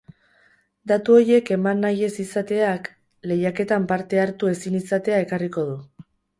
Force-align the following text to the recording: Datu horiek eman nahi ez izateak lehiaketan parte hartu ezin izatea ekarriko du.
Datu 0.91 1.17
horiek 1.17 1.51
eman 1.55 1.83
nahi 1.87 2.01
ez 2.07 2.15
izateak 2.25 2.91
lehiaketan 3.33 3.87
parte 3.95 4.25
hartu 4.25 4.53
ezin 4.57 4.81
izatea 4.83 5.25
ekarriko 5.29 5.71
du. 5.73 5.81